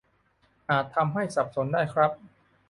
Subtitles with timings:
[0.69, 2.11] อาจทำให้สับสนได้ครับ